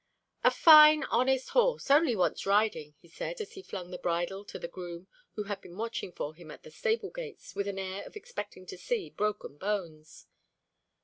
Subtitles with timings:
[0.43, 1.91] "A fine, honest horse!
[1.91, 5.61] Only wants riding," he said, as he flung the bridle to the groom, who had
[5.61, 9.11] been watching for him at the stable gates, with an air of expecting to see
[9.11, 10.25] broken bones.